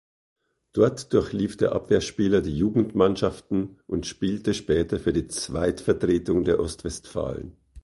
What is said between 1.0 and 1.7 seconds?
durchlief